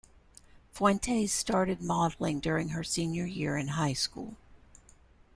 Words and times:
Fuentes 0.71 1.31
started 1.31 1.79
modeling 1.79 2.39
during 2.39 2.69
her 2.69 2.83
senior 2.83 3.27
year 3.27 3.55
in 3.55 3.67
high 3.67 3.93
school. 3.93 4.35